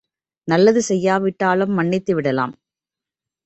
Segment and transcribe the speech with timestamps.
[0.47, 2.55] நல்லது செய்யாவிட்டாலும் மன்னித்து விடலாம்.